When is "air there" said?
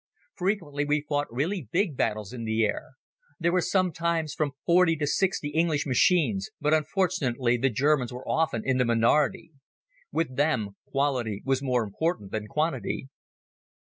2.65-3.51